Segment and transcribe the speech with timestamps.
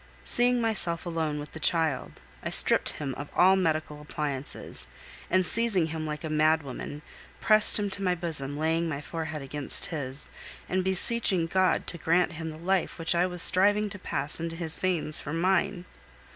[0.25, 4.87] Seeing myself alone with the child, I stripped him of all medical appliances,
[5.29, 7.03] and seizing him like a mad woman,
[7.39, 10.29] pressed him to my bosom, laying my forehead against his,
[10.67, 14.55] and beseeching God to grant him the life which I was striving to pass into
[14.55, 15.85] his veins from mine.